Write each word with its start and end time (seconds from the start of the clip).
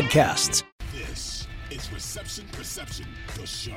podcasts. 0.00 0.62
This 0.94 1.46
is 1.70 1.92
Reception 1.92 2.46
Perception, 2.52 3.06
the 3.38 3.46
show. 3.46 3.72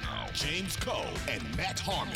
Now, 0.00 0.26
James 0.34 0.74
Koh 0.76 1.06
and 1.28 1.56
Matt 1.56 1.78
Harmon. 1.78 2.14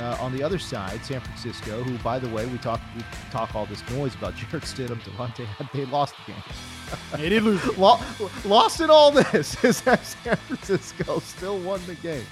Uh, 0.00 0.16
on 0.20 0.36
the 0.36 0.42
other 0.42 0.58
side, 0.58 1.04
San 1.04 1.20
Francisco, 1.20 1.84
who, 1.84 1.96
by 1.98 2.18
the 2.18 2.28
way, 2.30 2.44
we 2.46 2.58
talk 2.58 2.80
we 2.96 3.04
talk 3.30 3.54
all 3.54 3.66
this 3.66 3.88
noise 3.90 4.16
about 4.16 4.34
Jarrett 4.34 4.64
Stidham, 4.64 4.98
Davante, 5.02 5.46
they 5.72 5.84
lost 5.84 6.14
the 6.26 6.32
game. 6.32 6.42
They 7.16 7.28
did 7.28 7.44
lose. 7.44 7.64
lost 8.44 8.80
in 8.80 8.90
all 8.90 9.12
this 9.12 9.62
is 9.64 9.80
that 9.82 10.04
San 10.04 10.34
Francisco 10.36 11.20
still 11.20 11.60
won 11.60 11.80
the 11.86 11.94
game. 11.96 12.26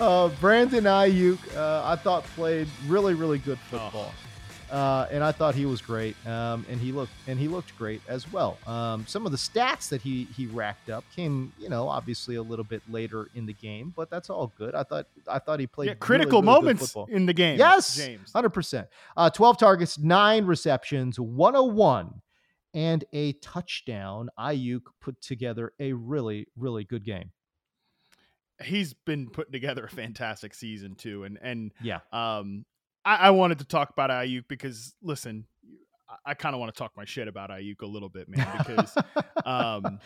Uh, 0.00 0.28
Brandon 0.40 0.82
Aiyuk, 0.82 1.38
uh, 1.56 1.82
I 1.84 1.94
thought 1.94 2.24
played 2.24 2.66
really, 2.88 3.14
really 3.14 3.38
good 3.38 3.60
football. 3.70 4.12
Oh 4.12 4.25
uh, 4.70 5.06
and 5.10 5.22
I 5.22 5.32
thought 5.32 5.54
he 5.54 5.66
was 5.66 5.80
great. 5.80 6.16
Um, 6.26 6.66
and 6.68 6.80
he 6.80 6.92
looked 6.92 7.12
and 7.26 7.38
he 7.38 7.48
looked 7.48 7.76
great 7.76 8.00
as 8.08 8.30
well. 8.32 8.58
Um, 8.66 9.06
some 9.06 9.26
of 9.26 9.32
the 9.32 9.38
stats 9.38 9.88
that 9.90 10.02
he 10.02 10.24
he 10.36 10.46
racked 10.46 10.90
up 10.90 11.04
came, 11.14 11.52
you 11.58 11.68
know, 11.68 11.88
obviously 11.88 12.36
a 12.36 12.42
little 12.42 12.64
bit 12.64 12.82
later 12.88 13.28
in 13.34 13.46
the 13.46 13.52
game, 13.52 13.92
but 13.94 14.10
that's 14.10 14.30
all 14.30 14.52
good. 14.58 14.74
I 14.74 14.82
thought 14.82 15.06
I 15.28 15.38
thought 15.38 15.60
he 15.60 15.66
played 15.66 15.88
yeah, 15.88 15.94
critical 15.94 16.42
really, 16.42 16.52
really 16.52 16.74
moments 16.74 16.96
in 17.08 17.26
the 17.26 17.34
game. 17.34 17.58
Yes, 17.58 17.96
James, 17.96 18.32
hundred 18.32 18.50
percent. 18.50 18.88
Uh, 19.16 19.30
Twelve 19.30 19.58
targets, 19.58 19.98
nine 19.98 20.44
receptions, 20.44 21.18
one 21.18 21.54
hundred 21.54 21.72
one. 21.72 22.22
And 22.74 23.06
a 23.14 23.32
touchdown. 23.34 24.28
Aiyuk 24.38 24.82
put 25.00 25.22
together 25.22 25.72
a 25.80 25.94
really, 25.94 26.46
really 26.56 26.84
good 26.84 27.04
game 27.04 27.30
he's 28.62 28.94
been 28.94 29.28
putting 29.28 29.52
together 29.52 29.84
a 29.84 29.88
fantastic 29.88 30.54
season 30.54 30.94
too 30.94 31.24
and 31.24 31.38
and 31.42 31.72
yeah 31.82 32.00
um 32.12 32.64
I, 33.06 33.14
I 33.14 33.30
wanted 33.30 33.60
to 33.60 33.64
talk 33.64 33.90
about 33.90 34.10
Aiyuk 34.10 34.48
because 34.48 34.94
listen, 35.00 35.46
I, 36.08 36.32
I 36.32 36.34
kind 36.34 36.54
of 36.54 36.60
want 36.60 36.74
to 36.74 36.78
talk 36.78 36.92
my 36.96 37.04
shit 37.04 37.28
about 37.28 37.50
Aiyuk 37.50 37.80
a 37.80 37.86
little 37.86 38.08
bit, 38.08 38.28
man, 38.28 38.48
because 38.58 38.98
um, 39.46 40.00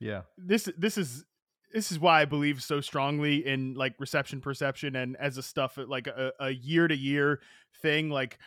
yeah, 0.00 0.22
this 0.38 0.68
this 0.76 0.96
is 0.96 1.24
this 1.72 1.92
is 1.92 2.00
why 2.00 2.22
I 2.22 2.24
believe 2.24 2.62
so 2.62 2.80
strongly 2.80 3.46
in 3.46 3.74
like 3.74 3.94
reception 3.98 4.40
perception 4.40 4.96
and 4.96 5.16
as 5.18 5.36
a 5.36 5.42
stuff 5.42 5.78
like 5.86 6.06
a, 6.06 6.50
year 6.50 6.88
to 6.88 6.96
year 6.96 7.40
thing. 7.82 8.08
Like, 8.08 8.38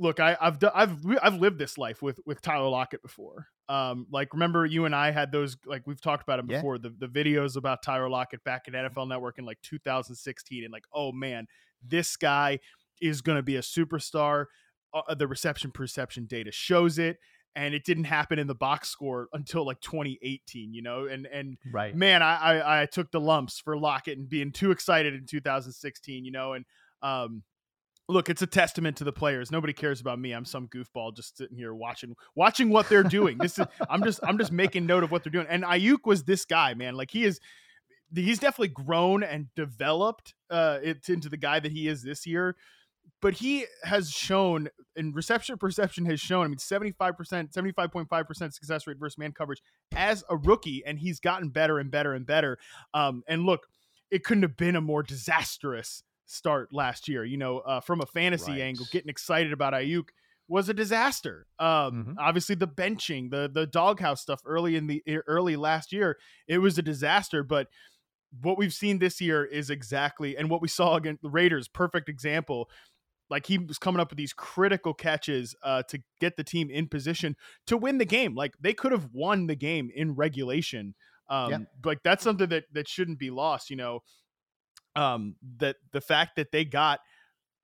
look, 0.00 0.18
I, 0.18 0.36
have 0.40 0.58
done, 0.58 0.72
I've 0.74 0.98
I've 1.22 1.36
lived 1.36 1.60
this 1.60 1.78
life 1.78 2.02
with 2.02 2.18
with 2.26 2.42
Tyler 2.42 2.68
Lockett 2.68 3.02
before. 3.02 3.46
Um, 3.68 4.06
like 4.10 4.32
remember 4.32 4.66
you 4.66 4.84
and 4.84 4.94
I 4.94 5.12
had 5.12 5.30
those 5.30 5.56
like 5.64 5.86
we've 5.86 6.00
talked 6.00 6.24
about 6.24 6.40
him 6.40 6.48
before 6.48 6.78
the 6.78 6.90
the 6.90 7.06
videos 7.06 7.56
about 7.56 7.82
Tyler 7.84 8.08
Lockett 8.08 8.42
back 8.42 8.64
at 8.66 8.74
NFL 8.74 9.08
Network 9.08 9.38
in 9.38 9.44
like 9.44 9.60
2016 9.62 10.64
and 10.64 10.72
like 10.72 10.84
oh 10.92 11.12
man, 11.12 11.46
this 11.82 12.16
guy 12.16 12.58
is 13.00 13.20
going 13.20 13.36
to 13.36 13.42
be 13.42 13.56
a 13.56 13.62
superstar. 13.62 14.46
Uh, 14.94 15.14
the 15.14 15.26
reception 15.26 15.70
perception 15.70 16.26
data 16.26 16.50
shows 16.50 16.98
it 16.98 17.18
and 17.56 17.74
it 17.74 17.84
didn't 17.84 18.04
happen 18.04 18.38
in 18.38 18.46
the 18.46 18.54
box 18.54 18.90
score 18.90 19.28
until 19.32 19.66
like 19.66 19.80
2018 19.80 20.72
you 20.72 20.82
know 20.82 21.06
and 21.06 21.26
and 21.26 21.56
right. 21.72 21.96
man 21.96 22.22
I, 22.22 22.36
I, 22.36 22.82
I 22.82 22.86
took 22.86 23.10
the 23.10 23.20
lumps 23.20 23.58
for 23.58 23.76
lockett 23.76 24.18
and 24.18 24.28
being 24.28 24.52
too 24.52 24.70
excited 24.70 25.14
in 25.14 25.26
2016 25.26 26.24
you 26.24 26.30
know 26.30 26.52
and 26.52 26.64
um 27.02 27.42
look 28.08 28.30
it's 28.30 28.42
a 28.42 28.46
testament 28.46 28.96
to 28.98 29.04
the 29.04 29.12
players. 29.12 29.50
Nobody 29.50 29.72
cares 29.72 30.00
about 30.00 30.20
me. 30.20 30.32
I'm 30.32 30.44
some 30.44 30.68
goofball 30.68 31.16
just 31.16 31.36
sitting 31.36 31.56
here 31.56 31.74
watching 31.74 32.14
watching 32.36 32.70
what 32.70 32.88
they're 32.88 33.02
doing. 33.02 33.38
This 33.38 33.58
is 33.58 33.66
i'm 33.90 34.04
just 34.04 34.20
i'm 34.22 34.38
just 34.38 34.52
making 34.52 34.86
note 34.86 35.02
of 35.02 35.10
what 35.10 35.24
they're 35.24 35.32
doing 35.32 35.48
and 35.48 35.64
Aiyuk 35.64 36.04
was 36.04 36.24
this 36.24 36.44
guy 36.44 36.74
man. 36.74 36.94
Like 36.94 37.10
he 37.10 37.24
is 37.24 37.40
he's 38.14 38.38
definitely 38.38 38.68
grown 38.68 39.22
and 39.22 39.46
developed 39.56 40.34
uh 40.50 40.78
it 40.82 41.08
into 41.08 41.28
the 41.28 41.36
guy 41.36 41.58
that 41.58 41.72
he 41.72 41.88
is 41.88 42.02
this 42.02 42.26
year 42.26 42.54
but 43.20 43.34
he 43.34 43.66
has 43.82 44.10
shown 44.10 44.68
and 44.96 45.14
reception 45.14 45.56
perception 45.58 46.04
has 46.06 46.20
shown 46.20 46.44
i 46.44 46.48
mean 46.48 46.58
75% 46.58 46.96
75.5% 47.52 48.52
success 48.52 48.86
rate 48.86 48.98
versus 48.98 49.18
man 49.18 49.32
coverage 49.32 49.62
as 49.94 50.24
a 50.28 50.36
rookie 50.36 50.82
and 50.86 50.98
he's 50.98 51.20
gotten 51.20 51.48
better 51.48 51.78
and 51.78 51.90
better 51.90 52.14
and 52.14 52.26
better 52.26 52.58
um, 52.94 53.22
and 53.28 53.44
look 53.44 53.66
it 54.10 54.24
couldn't 54.24 54.42
have 54.42 54.56
been 54.56 54.76
a 54.76 54.80
more 54.80 55.02
disastrous 55.02 56.02
start 56.26 56.68
last 56.72 57.08
year 57.08 57.24
you 57.24 57.36
know 57.36 57.58
uh, 57.60 57.80
from 57.80 58.00
a 58.00 58.06
fantasy 58.06 58.52
right. 58.52 58.60
angle 58.60 58.86
getting 58.90 59.08
excited 59.08 59.52
about 59.52 59.72
Aiyuk 59.72 60.08
was 60.48 60.68
a 60.68 60.74
disaster 60.74 61.46
um, 61.58 61.68
mm-hmm. 61.68 62.12
obviously 62.18 62.54
the 62.54 62.68
benching 62.68 63.30
the 63.30 63.50
the 63.52 63.66
doghouse 63.66 64.22
stuff 64.22 64.40
early 64.44 64.76
in 64.76 64.86
the 64.86 65.02
early 65.26 65.56
last 65.56 65.92
year 65.92 66.16
it 66.48 66.58
was 66.58 66.78
a 66.78 66.82
disaster 66.82 67.42
but 67.42 67.68
what 68.42 68.58
we've 68.58 68.74
seen 68.74 68.98
this 68.98 69.20
year 69.20 69.44
is 69.44 69.70
exactly 69.70 70.36
and 70.36 70.50
what 70.50 70.60
we 70.60 70.68
saw 70.68 70.96
against 70.96 71.22
the 71.22 71.30
Raiders 71.30 71.68
perfect 71.68 72.08
example 72.08 72.68
like 73.28 73.46
he 73.46 73.58
was 73.58 73.78
coming 73.78 74.00
up 74.00 74.10
with 74.10 74.18
these 74.18 74.32
critical 74.32 74.94
catches 74.94 75.54
uh, 75.62 75.82
to 75.88 76.00
get 76.20 76.36
the 76.36 76.44
team 76.44 76.70
in 76.70 76.88
position 76.88 77.36
to 77.66 77.76
win 77.76 77.98
the 77.98 78.04
game. 78.04 78.34
Like 78.34 78.54
they 78.60 78.72
could 78.72 78.92
have 78.92 79.08
won 79.12 79.46
the 79.46 79.56
game 79.56 79.90
in 79.94 80.14
regulation. 80.14 80.94
Um. 81.28 81.66
Like 81.84 81.98
that's 82.04 82.22
something 82.22 82.48
that 82.50 82.64
that 82.72 82.88
shouldn't 82.88 83.18
be 83.18 83.30
lost. 83.30 83.70
You 83.70 83.76
know, 83.76 84.00
um, 84.94 85.36
that 85.58 85.76
the 85.92 86.00
fact 86.00 86.36
that 86.36 86.52
they 86.52 86.64
got 86.64 87.00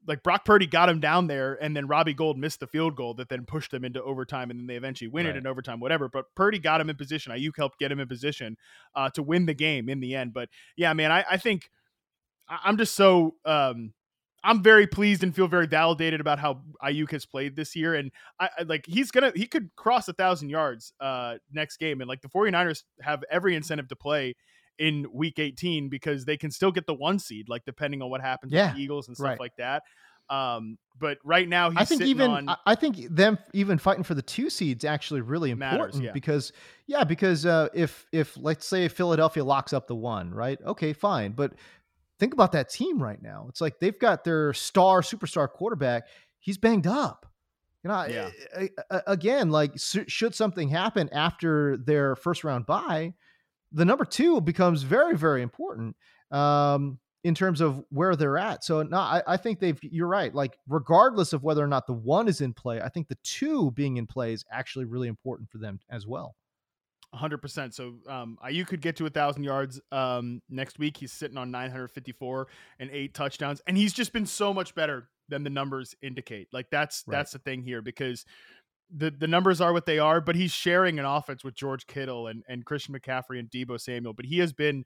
like 0.06 0.22
Brock 0.22 0.44
Purdy 0.44 0.66
got 0.66 0.88
him 0.88 1.00
down 1.00 1.26
there, 1.26 1.56
and 1.60 1.76
then 1.76 1.86
Robbie 1.86 2.14
Gould 2.14 2.36
missed 2.38 2.60
the 2.60 2.66
field 2.66 2.96
goal 2.96 3.14
that 3.14 3.28
then 3.28 3.44
pushed 3.44 3.70
them 3.70 3.84
into 3.84 4.02
overtime, 4.02 4.50
and 4.50 4.58
then 4.58 4.66
they 4.66 4.76
eventually 4.76 5.08
win 5.08 5.26
right. 5.26 5.36
it 5.36 5.38
in 5.38 5.46
overtime, 5.46 5.80
whatever. 5.80 6.08
But 6.08 6.26
Purdy 6.34 6.58
got 6.58 6.80
him 6.80 6.90
in 6.90 6.96
position. 6.96 7.32
Aiyuk 7.32 7.56
helped 7.56 7.78
get 7.78 7.92
him 7.92 8.00
in 8.00 8.08
position 8.08 8.56
uh, 8.94 9.10
to 9.10 9.22
win 9.22 9.46
the 9.46 9.54
game 9.54 9.88
in 9.88 10.00
the 10.00 10.14
end. 10.14 10.32
But 10.32 10.48
yeah, 10.76 10.92
man, 10.92 11.12
I, 11.12 11.24
I 11.30 11.36
think 11.36 11.70
I'm 12.48 12.76
just 12.76 12.94
so 12.94 13.36
um, 13.44 13.92
I'm 14.44 14.62
very 14.62 14.86
pleased 14.86 15.22
and 15.22 15.34
feel 15.34 15.46
very 15.46 15.66
validated 15.66 16.20
about 16.20 16.38
how 16.38 16.62
Aiyuk 16.82 17.10
has 17.12 17.26
played 17.26 17.54
this 17.56 17.76
year. 17.76 17.94
And 17.94 18.10
I, 18.40 18.48
I 18.58 18.62
like 18.62 18.84
he's 18.86 19.10
gonna 19.10 19.32
he 19.34 19.46
could 19.46 19.70
cross 19.76 20.08
a 20.08 20.12
thousand 20.12 20.48
yards 20.48 20.92
uh 21.00 21.36
next 21.52 21.76
game. 21.76 22.00
And 22.00 22.08
like 22.08 22.22
the 22.22 22.28
49ers 22.28 22.82
have 23.00 23.22
every 23.30 23.54
incentive 23.54 23.88
to 23.88 23.96
play 23.96 24.34
in 24.78 25.06
week 25.12 25.38
18 25.38 25.88
because 25.88 26.24
they 26.24 26.36
can 26.36 26.50
still 26.50 26.72
get 26.72 26.86
the 26.86 26.94
one 26.94 27.18
seed, 27.18 27.48
like 27.48 27.64
depending 27.64 28.02
on 28.02 28.10
what 28.10 28.20
happens 28.20 28.52
yeah, 28.52 28.68
with 28.68 28.76
the 28.76 28.82
Eagles 28.82 29.08
and 29.08 29.16
stuff 29.16 29.26
right. 29.26 29.40
like 29.40 29.56
that. 29.58 29.82
Um, 30.30 30.78
but 30.98 31.18
right 31.24 31.48
now 31.48 31.70
I 31.76 31.84
think 31.84 32.00
even 32.02 32.30
on, 32.30 32.56
I 32.64 32.74
think 32.74 32.96
them 33.10 33.38
even 33.52 33.76
fighting 33.76 34.04
for 34.04 34.14
the 34.14 34.22
two 34.22 34.50
seeds 34.50 34.84
actually 34.84 35.20
really 35.20 35.50
important 35.50 35.80
matters, 35.80 36.00
yeah. 36.00 36.12
because 36.12 36.52
yeah, 36.86 37.04
because 37.04 37.44
uh, 37.44 37.68
if 37.74 38.06
if 38.12 38.36
let's 38.38 38.66
say 38.66 38.88
Philadelphia 38.88 39.44
locks 39.44 39.72
up 39.72 39.88
the 39.88 39.96
one, 39.96 40.32
right? 40.32 40.58
Okay, 40.64 40.92
fine, 40.92 41.32
but 41.32 41.52
think 42.22 42.34
about 42.34 42.52
that 42.52 42.70
team 42.70 43.02
right 43.02 43.20
now. 43.20 43.46
It's 43.48 43.60
like 43.60 43.80
they've 43.80 43.98
got 43.98 44.22
their 44.22 44.52
star, 44.52 45.00
superstar 45.00 45.50
quarterback. 45.50 46.04
He's 46.38 46.56
banged 46.56 46.86
up. 46.86 47.26
You 47.82 47.88
know, 47.88 48.04
yeah. 48.04 48.68
again, 49.08 49.50
like 49.50 49.72
should 49.76 50.32
something 50.32 50.68
happen 50.68 51.08
after 51.12 51.76
their 51.78 52.14
first 52.14 52.44
round 52.44 52.64
bye, 52.64 53.14
the 53.72 53.84
number 53.84 54.04
two 54.04 54.40
becomes 54.40 54.84
very, 54.84 55.16
very 55.16 55.42
important 55.42 55.96
um, 56.30 57.00
in 57.24 57.34
terms 57.34 57.60
of 57.60 57.82
where 57.90 58.14
they're 58.14 58.38
at. 58.38 58.62
So, 58.62 58.84
no, 58.84 58.98
I, 58.98 59.22
I 59.26 59.36
think 59.36 59.58
they've. 59.58 59.80
You're 59.82 60.06
right. 60.06 60.32
Like, 60.32 60.56
regardless 60.68 61.32
of 61.32 61.42
whether 61.42 61.64
or 61.64 61.66
not 61.66 61.88
the 61.88 61.92
one 61.92 62.28
is 62.28 62.40
in 62.40 62.52
play, 62.52 62.80
I 62.80 62.88
think 62.88 63.08
the 63.08 63.18
two 63.24 63.72
being 63.72 63.96
in 63.96 64.06
play 64.06 64.32
is 64.32 64.44
actually 64.52 64.84
really 64.84 65.08
important 65.08 65.50
for 65.50 65.58
them 65.58 65.80
as 65.90 66.06
well. 66.06 66.36
100%. 67.14 67.74
So 67.74 67.94
um, 68.08 68.38
Aiyuk 68.44 68.66
could 68.66 68.80
get 68.80 68.96
to 68.96 69.04
a 69.04 69.06
1,000 69.06 69.44
yards 69.44 69.80
um, 69.90 70.40
next 70.48 70.78
week. 70.78 70.96
He's 70.96 71.12
sitting 71.12 71.36
on 71.36 71.50
954 71.50 72.48
and 72.78 72.90
eight 72.90 73.14
touchdowns. 73.14 73.60
And 73.66 73.76
he's 73.76 73.92
just 73.92 74.12
been 74.12 74.26
so 74.26 74.54
much 74.54 74.74
better 74.74 75.08
than 75.28 75.44
the 75.44 75.50
numbers 75.50 75.94
indicate. 76.02 76.48
Like, 76.52 76.66
that's 76.70 77.04
right. 77.06 77.16
that's 77.16 77.32
the 77.32 77.38
thing 77.38 77.62
here 77.62 77.82
because 77.82 78.24
the, 78.94 79.10
the 79.10 79.26
numbers 79.26 79.60
are 79.60 79.72
what 79.72 79.86
they 79.86 79.98
are, 79.98 80.20
but 80.20 80.36
he's 80.36 80.52
sharing 80.52 80.98
an 80.98 81.04
offense 81.04 81.44
with 81.44 81.54
George 81.54 81.86
Kittle 81.86 82.26
and, 82.26 82.42
and 82.48 82.64
Christian 82.64 82.94
McCaffrey 82.94 83.38
and 83.38 83.50
Deebo 83.50 83.80
Samuel. 83.80 84.12
But 84.12 84.26
he 84.26 84.38
has 84.38 84.52
been 84.52 84.84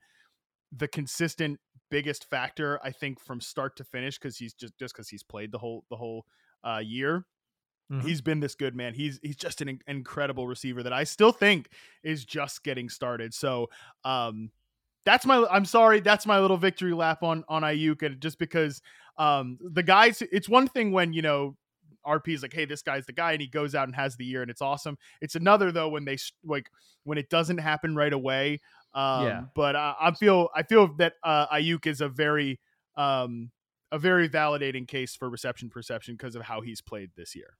the 0.75 0.87
consistent 0.87 1.59
biggest 1.89 2.29
factor, 2.29 2.79
I 2.83 2.91
think, 2.91 3.19
from 3.19 3.41
start 3.41 3.75
to 3.77 3.83
finish 3.83 4.17
because 4.17 4.37
he's 4.37 4.53
just 4.53 4.77
just 4.77 4.93
because 4.93 5.09
he's 5.09 5.23
played 5.23 5.51
the 5.51 5.57
whole 5.57 5.85
the 5.89 5.95
whole 5.95 6.25
uh, 6.63 6.81
year. 6.83 7.25
Mm-hmm. 7.91 8.07
He's 8.07 8.21
been 8.21 8.39
this 8.39 8.55
good, 8.55 8.75
man. 8.75 8.93
He's 8.93 9.19
he's 9.23 9.37
just 9.37 9.61
an 9.61 9.79
incredible 9.87 10.47
receiver 10.47 10.83
that 10.83 10.93
I 10.93 11.03
still 11.05 11.31
think 11.31 11.69
is 12.03 12.25
just 12.25 12.63
getting 12.63 12.89
started. 12.89 13.33
So, 13.33 13.69
um, 14.03 14.51
that's 15.05 15.25
my. 15.25 15.45
I'm 15.49 15.63
sorry, 15.63 16.01
that's 16.01 16.25
my 16.25 16.39
little 16.39 16.57
victory 16.57 16.93
lap 16.93 17.23
on 17.23 17.45
on 17.47 17.61
Aiyuk, 17.61 18.03
and 18.03 18.19
just 18.19 18.39
because 18.39 18.81
um 19.17 19.57
the 19.61 19.83
guys, 19.83 20.21
it's 20.31 20.49
one 20.49 20.67
thing 20.67 20.91
when 20.91 21.13
you 21.13 21.21
know 21.21 21.55
RP 22.05 22.33
is 22.33 22.41
like, 22.41 22.53
hey, 22.53 22.65
this 22.65 22.81
guy's 22.81 23.05
the 23.05 23.13
guy, 23.13 23.31
and 23.33 23.41
he 23.41 23.47
goes 23.47 23.73
out 23.73 23.87
and 23.87 23.95
has 23.95 24.17
the 24.17 24.25
year, 24.25 24.41
and 24.41 24.51
it's 24.51 24.61
awesome. 24.61 24.97
It's 25.21 25.35
another 25.35 25.71
though 25.71 25.89
when 25.89 26.03
they 26.03 26.17
like 26.43 26.69
when 27.03 27.17
it 27.17 27.29
doesn't 27.29 27.59
happen 27.59 27.95
right 27.95 28.13
away. 28.13 28.59
Um, 28.93 29.25
yeah. 29.25 29.41
But 29.55 29.75
uh, 29.75 29.93
I 29.99 30.11
feel 30.11 30.49
I 30.55 30.63
feel 30.63 30.93
that 30.97 31.13
uh, 31.23 31.47
Aiyuk 31.47 31.85
is 31.85 32.01
a 32.01 32.09
very 32.09 32.59
um, 32.95 33.51
a 33.91 33.99
very 33.99 34.27
validating 34.27 34.87
case 34.87 35.15
for 35.15 35.29
reception 35.29 35.69
perception 35.69 36.15
because 36.15 36.35
of 36.35 36.41
how 36.41 36.61
he's 36.61 36.81
played 36.81 37.11
this 37.15 37.35
year. 37.35 37.57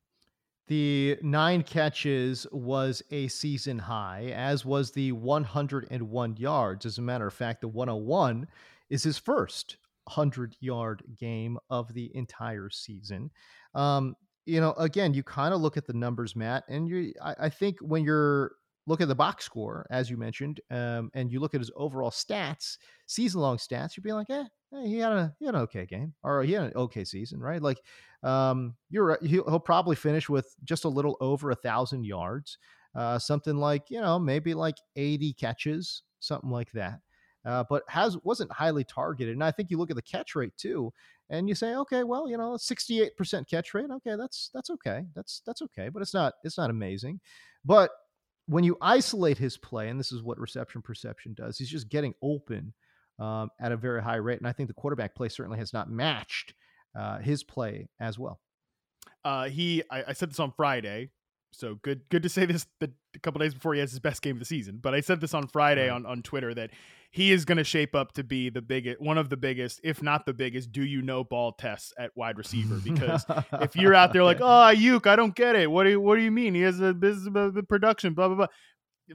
The 0.67 1.17
nine 1.21 1.63
catches 1.63 2.45
was 2.51 3.01
a 3.11 3.29
season 3.29 3.79
high, 3.79 4.33
as 4.35 4.65
was 4.65 4.91
the 4.91 5.13
101 5.13 6.37
yards. 6.37 6.85
As 6.85 6.97
a 6.97 7.01
matter 7.01 7.25
of 7.25 7.33
fact, 7.33 7.61
the 7.61 7.69
101 7.69 8.47
is 8.89 9.03
his 9.03 9.17
first 9.17 9.77
100 10.05 10.55
yard 10.59 11.03
game 11.17 11.57
of 11.69 11.93
the 11.93 12.13
entire 12.15 12.69
season. 12.69 13.31
Um, 13.75 14.15
you 14.45 14.59
know, 14.59 14.73
again, 14.73 15.13
you 15.13 15.23
kind 15.23 15.53
of 15.53 15.61
look 15.61 15.77
at 15.77 15.87
the 15.87 15.93
numbers, 15.93 16.35
Matt, 16.35 16.63
and 16.67 16.87
you, 16.87 17.13
I, 17.21 17.35
I, 17.41 17.49
think 17.49 17.77
when 17.81 18.03
you're 18.03 18.53
look 18.87 19.01
at 19.01 19.09
the 19.09 19.15
box 19.15 19.43
score, 19.43 19.85
as 19.89 20.09
you 20.09 20.15
mentioned, 20.15 20.61
um, 20.71 21.11
and 21.13 21.31
you 21.31 21.39
look 21.41 21.53
at 21.53 21.61
his 21.61 21.71
overall 21.75 22.11
stats, 22.11 22.77
season 23.05 23.41
long 23.41 23.57
stats, 23.57 23.95
you'd 23.95 24.03
be 24.03 24.13
like, 24.13 24.29
eh, 24.29 24.45
he 24.83 24.97
had 24.97 25.11
a 25.11 25.35
he 25.39 25.45
had 25.45 25.55
an 25.55 25.61
okay 25.61 25.85
game 25.85 26.13
or 26.23 26.43
he 26.43 26.53
had 26.53 26.63
an 26.65 26.73
okay 26.75 27.03
season, 27.03 27.39
right? 27.39 27.61
Like, 27.61 27.81
um, 28.23 28.75
you're 28.89 29.17
he'll, 29.21 29.49
he'll 29.49 29.59
probably 29.59 29.95
finish 29.95 30.29
with 30.29 30.53
just 30.63 30.85
a 30.85 30.89
little 30.89 31.17
over 31.21 31.51
a 31.51 31.55
thousand 31.55 32.05
yards, 32.05 32.57
uh, 32.95 33.19
something 33.19 33.57
like 33.57 33.83
you 33.89 34.01
know 34.01 34.19
maybe 34.19 34.53
like 34.53 34.77
80 34.95 35.33
catches, 35.33 36.03
something 36.19 36.49
like 36.49 36.71
that. 36.73 36.99
Uh, 37.45 37.63
but 37.69 37.83
has 37.87 38.17
wasn't 38.23 38.51
highly 38.51 38.83
targeted, 38.83 39.33
and 39.33 39.43
I 39.43 39.51
think 39.51 39.71
you 39.71 39.77
look 39.77 39.89
at 39.89 39.95
the 39.95 40.01
catch 40.01 40.35
rate 40.35 40.55
too, 40.57 40.91
and 41.29 41.47
you 41.47 41.55
say, 41.55 41.75
okay, 41.75 42.03
well, 42.03 42.29
you 42.29 42.37
know, 42.37 42.57
68% 42.57 43.47
catch 43.49 43.73
rate, 43.73 43.89
okay, 43.89 44.15
that's 44.17 44.49
that's 44.53 44.69
okay, 44.69 45.05
that's 45.15 45.41
that's 45.45 45.61
okay, 45.61 45.87
but 45.87 46.01
it's 46.01 46.13
not 46.13 46.33
it's 46.43 46.57
not 46.57 46.69
amazing, 46.69 47.21
but 47.63 47.91
when 48.47 48.63
you 48.63 48.77
isolate 48.81 49.37
his 49.37 49.57
play, 49.57 49.89
and 49.89 49.99
this 49.99 50.11
is 50.11 50.23
what 50.23 50.39
reception 50.39 50.81
perception 50.81 51.33
does, 51.33 51.57
he's 51.57 51.69
just 51.69 51.89
getting 51.89 52.13
open 52.21 52.73
um, 53.19 53.49
at 53.59 53.71
a 53.71 53.77
very 53.77 54.01
high 54.01 54.15
rate. 54.15 54.39
And 54.39 54.47
I 54.47 54.51
think 54.51 54.67
the 54.67 54.73
quarterback 54.73 55.15
play 55.15 55.29
certainly 55.29 55.57
has 55.59 55.73
not 55.73 55.89
matched 55.89 56.53
uh, 56.97 57.19
his 57.19 57.43
play 57.43 57.89
as 57.99 58.17
well. 58.17 58.39
Uh, 59.23 59.49
he, 59.49 59.83
I, 59.91 60.05
I, 60.09 60.13
said 60.13 60.29
this 60.29 60.39
on 60.39 60.51
Friday, 60.55 61.09
so 61.51 61.75
good, 61.81 62.01
good 62.09 62.23
to 62.23 62.29
say 62.29 62.45
this 62.45 62.65
the, 62.79 62.91
a 63.15 63.19
couple 63.19 63.39
days 63.39 63.53
before 63.53 63.73
he 63.73 63.79
has 63.79 63.91
his 63.91 63.99
best 63.99 64.21
game 64.21 64.35
of 64.35 64.39
the 64.39 64.45
season. 64.45 64.79
But 64.81 64.93
I 64.93 65.01
said 65.01 65.19
this 65.19 65.33
on 65.33 65.47
Friday 65.47 65.89
on 65.89 66.05
on 66.05 66.21
Twitter 66.21 66.53
that 66.53 66.71
he 67.11 67.31
is 67.31 67.45
going 67.45 67.57
to 67.57 67.63
shape 67.63 67.95
up 67.95 68.11
to 68.13 68.23
be 68.23 68.49
the 68.49 68.61
biggest, 68.61 69.01
one 69.01 69.17
of 69.17 69.29
the 69.29 69.37
biggest, 69.37 69.79
if 69.83 70.03
not 70.03 70.25
the 70.25 70.33
biggest, 70.33 70.71
do 70.71 70.83
you 70.83 71.01
know 71.01 71.23
ball 71.23 71.53
tests 71.53 71.93
at 71.97 72.11
wide 72.15 72.37
receiver. 72.37 72.75
Because 72.83 73.25
if 73.53 73.75
you're 73.75 73.95
out 73.95 74.13
there 74.13 74.23
like, 74.23 74.37
oh, 74.41 74.45
Aiyuk, 74.45 75.07
I 75.07 75.15
don't 75.15 75.35
get 75.35 75.55
it. 75.55 75.71
What 75.71 75.85
do 75.85 75.91
you, 75.91 76.01
what 76.01 76.17
do 76.17 76.21
you 76.21 76.31
mean? 76.31 76.53
He 76.53 76.61
has 76.61 76.79
a 76.79 76.93
business, 76.93 77.53
the 77.53 77.63
production, 77.63 78.13
blah 78.13 78.27
blah 78.27 78.37
blah 78.37 78.47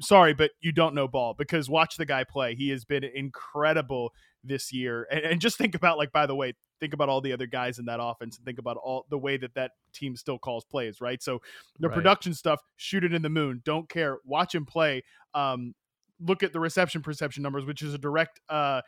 sorry, 0.01 0.35
but 0.35 0.51
you 0.61 0.73
don't 0.73 0.95
know 0.95 1.09
ball 1.09 1.35
because 1.37 1.69
watch 1.69 1.97
the 1.97 2.07
guy 2.07 2.25
play. 2.25 2.55
He 2.55 2.71
has 2.71 2.85
been 2.85 3.05
incredible 3.05 4.13
this 4.45 4.73
year. 4.73 5.07
And, 5.11 5.21
and, 5.21 5.41
just 5.41 5.59
think 5.59 5.75
about, 5.75 5.99
like, 5.99 6.13
by 6.13 6.27
the 6.27 6.35
way, 6.35 6.55
think 6.81 6.95
about 6.95 7.09
all 7.09 7.21
the 7.21 7.33
other 7.33 7.47
guys 7.47 7.79
in 7.79 7.85
that 7.87 8.01
offense 8.03 8.37
and 8.37 8.45
think 8.45 8.59
about 8.59 8.77
all 8.77 9.07
the 9.11 9.19
way 9.19 9.37
that 9.37 9.55
that 9.55 9.73
team 9.93 10.17
still 10.17 10.39
calls 10.39 10.65
plays, 10.65 11.01
right? 11.01 11.23
So 11.23 11.41
the 11.79 11.89
right. 11.89 11.95
production 11.95 12.35
stuff, 12.35 12.61
shoot 12.77 13.05
it 13.05 13.13
in 13.13 13.23
the 13.23 13.29
moon. 13.29 13.63
Don't 13.65 13.89
care. 13.89 14.19
Watch 14.25 14.55
him 14.55 14.67
play. 14.67 15.03
Um, 15.35 15.75
look 16.21 16.43
at 16.43 16.53
the 16.53 16.61
reception 16.61 17.03
perception 17.03 17.43
numbers, 17.43 17.65
which 17.65 17.83
is 17.83 17.95
a 17.95 17.99
direct, 17.99 18.41
uh, 18.49 18.81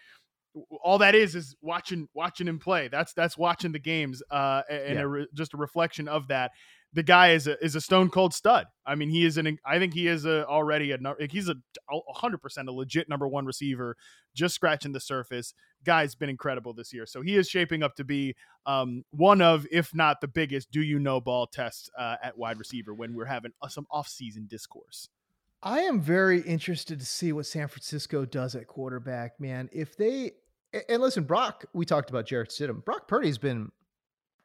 all 0.82 0.98
that 0.98 1.16
is 1.16 1.34
is 1.34 1.56
watching 1.62 2.08
watching 2.14 2.46
him 2.46 2.60
play. 2.60 2.86
That's 2.86 3.12
that's 3.12 3.36
watching 3.36 3.72
the 3.72 3.80
games, 3.80 4.22
uh, 4.30 4.62
and 4.70 4.94
yeah. 4.94 5.00
a 5.00 5.08
re- 5.08 5.26
just 5.34 5.52
a 5.52 5.56
reflection 5.56 6.06
of 6.06 6.28
that 6.28 6.52
the 6.94 7.02
guy 7.02 7.30
is 7.30 7.46
a 7.46 7.62
is 7.62 7.74
a 7.74 7.80
stone 7.80 8.08
cold 8.08 8.32
stud. 8.32 8.66
I 8.86 8.94
mean, 8.94 9.10
he 9.10 9.24
is 9.24 9.36
an. 9.36 9.58
I 9.66 9.78
think 9.78 9.92
he 9.92 10.06
is 10.06 10.24
a 10.24 10.46
already 10.46 10.92
a. 10.92 10.98
He's 11.28 11.48
a 11.48 11.56
hundred 12.14 12.38
percent 12.38 12.68
a 12.68 12.72
legit 12.72 13.08
number 13.08 13.26
one 13.26 13.44
receiver, 13.44 13.96
just 14.34 14.54
scratching 14.54 14.92
the 14.92 15.00
surface. 15.00 15.54
Guy's 15.84 16.14
been 16.14 16.30
incredible 16.30 16.72
this 16.72 16.92
year, 16.92 17.04
so 17.04 17.20
he 17.20 17.36
is 17.36 17.48
shaping 17.48 17.82
up 17.82 17.96
to 17.96 18.04
be 18.04 18.36
um, 18.64 19.04
one 19.10 19.42
of, 19.42 19.66
if 19.70 19.94
not 19.94 20.20
the 20.20 20.28
biggest, 20.28 20.70
do 20.70 20.80
you 20.80 20.98
know 20.98 21.20
ball 21.20 21.46
tests 21.46 21.90
uh, 21.98 22.16
at 22.22 22.38
wide 22.38 22.58
receiver 22.58 22.94
when 22.94 23.14
we're 23.14 23.26
having 23.26 23.52
uh, 23.60 23.68
some 23.68 23.86
off 23.90 24.08
season 24.08 24.46
discourse. 24.46 25.08
I 25.62 25.80
am 25.80 26.00
very 26.00 26.40
interested 26.42 27.00
to 27.00 27.06
see 27.06 27.32
what 27.32 27.46
San 27.46 27.68
Francisco 27.68 28.24
does 28.24 28.54
at 28.54 28.66
quarterback, 28.66 29.40
man. 29.40 29.68
If 29.72 29.96
they 29.96 30.32
and 30.88 31.02
listen, 31.02 31.24
Brock, 31.24 31.64
we 31.72 31.84
talked 31.84 32.10
about 32.10 32.26
Jarrett 32.26 32.50
Stidham. 32.50 32.84
Brock 32.84 33.08
Purdy's 33.08 33.38
been 33.38 33.70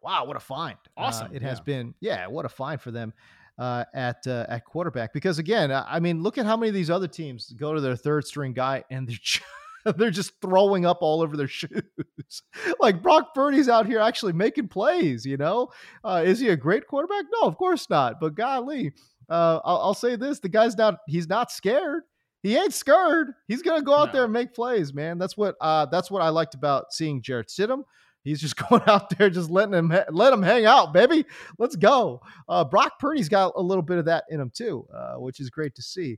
wow, 0.01 0.25
what 0.25 0.37
a 0.37 0.39
find! 0.39 0.77
Uh, 0.97 1.01
awesome. 1.01 1.27
Uh, 1.27 1.35
it 1.35 1.41
yeah. 1.41 1.49
has 1.49 1.59
been, 1.59 1.93
yeah, 1.99 2.27
what 2.27 2.45
a 2.45 2.49
find 2.49 2.79
for 2.79 2.91
them 2.91 3.13
uh, 3.57 3.85
at 3.93 4.25
uh, 4.27 4.45
at 4.49 4.65
quarterback. 4.65 5.13
Because 5.13 5.39
again, 5.39 5.71
I 5.71 5.99
mean, 5.99 6.23
look 6.23 6.37
at 6.37 6.45
how 6.45 6.57
many 6.57 6.69
of 6.69 6.75
these 6.75 6.89
other 6.89 7.07
teams 7.07 7.51
go 7.51 7.73
to 7.73 7.81
their 7.81 7.95
third 7.95 8.25
string 8.25 8.53
guy 8.53 8.83
and 8.89 9.07
they're 9.07 9.17
just, 9.21 9.43
they're 9.97 10.11
just 10.11 10.33
throwing 10.41 10.85
up 10.85 10.99
all 11.01 11.21
over 11.21 11.35
their 11.37 11.47
shoes. 11.47 11.83
like 12.79 13.01
Brock 13.01 13.33
Purdy's 13.33 13.69
out 13.69 13.85
here 13.85 13.99
actually 13.99 14.33
making 14.33 14.69
plays. 14.69 15.25
You 15.25 15.37
know, 15.37 15.69
uh, 16.03 16.23
is 16.25 16.39
he 16.39 16.49
a 16.49 16.57
great 16.57 16.87
quarterback? 16.87 17.25
No, 17.33 17.47
of 17.47 17.57
course 17.57 17.89
not. 17.89 18.19
But 18.19 18.35
golly, 18.35 18.93
uh, 19.29 19.59
I'll, 19.63 19.77
I'll 19.79 19.93
say 19.93 20.15
this: 20.15 20.39
the 20.39 20.49
guy's 20.49 20.77
not 20.77 20.99
he's 21.07 21.27
not 21.27 21.51
scared 21.51 22.03
he 22.41 22.55
ain't 22.55 22.73
scared. 22.73 23.33
He's 23.47 23.61
gonna 23.61 23.81
go 23.81 23.93
out 23.93 24.07
no. 24.07 24.13
there 24.13 24.23
and 24.23 24.33
make 24.33 24.53
plays, 24.53 24.93
man. 24.93 25.17
That's 25.17 25.35
what 25.35 25.55
uh, 25.59 25.85
that's 25.87 26.09
what 26.09 26.21
I 26.21 26.29
liked 26.29 26.53
about 26.53 26.93
seeing 26.93 27.21
Jarrett 27.21 27.49
Stidham. 27.49 27.83
He's 28.23 28.41
just 28.41 28.55
going 28.69 28.81
out 28.87 29.09
there, 29.17 29.29
just 29.29 29.49
letting 29.49 29.73
him 29.73 29.93
let 30.11 30.33
him 30.33 30.43
hang 30.43 30.65
out, 30.65 30.93
baby. 30.93 31.25
Let's 31.57 31.75
go. 31.75 32.21
Uh, 32.47 32.63
Brock 32.65 32.99
Purdy's 32.99 33.29
got 33.29 33.53
a 33.55 33.61
little 33.61 33.81
bit 33.81 33.97
of 33.97 34.05
that 34.05 34.25
in 34.29 34.39
him 34.39 34.51
too, 34.53 34.87
uh, 34.93 35.15
which 35.15 35.39
is 35.39 35.49
great 35.49 35.75
to 35.75 35.81
see. 35.81 36.17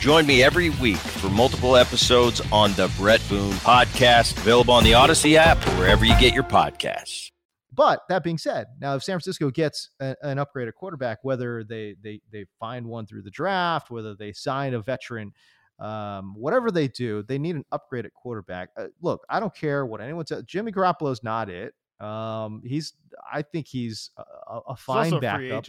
Join 0.00 0.26
me 0.26 0.44
every 0.44 0.70
week 0.70 0.96
for 0.96 1.28
multiple 1.28 1.76
episodes 1.76 2.40
on 2.52 2.72
the 2.74 2.92
Bret 2.96 3.20
Boone 3.28 3.52
podcast, 3.54 4.36
available 4.38 4.72
on 4.72 4.84
the 4.84 4.92
Audacy 4.92 5.34
app 5.34 5.58
or 5.66 5.70
wherever 5.72 6.04
you 6.04 6.18
get 6.20 6.32
your 6.32 6.44
podcasts. 6.44 7.32
But 7.72 8.02
that 8.08 8.22
being 8.22 8.38
said, 8.38 8.68
now 8.80 8.94
if 8.94 9.02
San 9.02 9.14
Francisco 9.14 9.50
gets 9.50 9.90
a, 9.98 10.14
an 10.22 10.38
upgraded 10.38 10.74
quarterback, 10.74 11.18
whether 11.22 11.64
they 11.64 11.96
they 12.02 12.20
they 12.30 12.46
find 12.60 12.86
one 12.86 13.06
through 13.06 13.22
the 13.22 13.30
draft, 13.30 13.90
whether 13.90 14.14
they 14.14 14.32
sign 14.32 14.74
a 14.74 14.80
veteran, 14.80 15.32
um, 15.80 16.34
whatever 16.36 16.70
they 16.70 16.86
do, 16.88 17.24
they 17.24 17.38
need 17.38 17.56
an 17.56 17.64
upgraded 17.72 18.12
quarterback. 18.14 18.70
Uh, 18.76 18.86
look, 19.02 19.24
I 19.28 19.40
don't 19.40 19.54
care 19.54 19.84
what 19.84 20.00
anyone 20.00 20.26
says. 20.26 20.44
Jimmy 20.44 20.70
Garoppolo's 20.70 21.22
not 21.24 21.50
it. 21.50 21.74
Um, 22.00 22.62
he's 22.64 22.94
I 23.32 23.42
think 23.42 23.66
he's 23.66 24.10
a, 24.16 24.60
a 24.68 24.76
fine 24.76 25.18
backup. 25.20 25.66